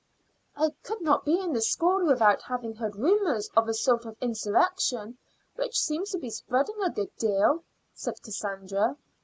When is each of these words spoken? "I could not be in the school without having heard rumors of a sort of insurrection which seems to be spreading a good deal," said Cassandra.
"I 0.55 0.71
could 0.81 1.01
not 1.01 1.25
be 1.25 1.39
in 1.39 1.53
the 1.53 1.61
school 1.61 2.03
without 2.03 2.41
having 2.41 2.73
heard 2.73 2.95
rumors 2.95 3.51
of 3.55 3.67
a 3.67 3.73
sort 3.75 4.03
of 4.05 4.17
insurrection 4.19 5.19
which 5.53 5.77
seems 5.79 6.09
to 6.09 6.17
be 6.17 6.31
spreading 6.31 6.81
a 6.83 6.89
good 6.89 7.15
deal," 7.17 7.63
said 7.93 8.19
Cassandra. 8.23 8.97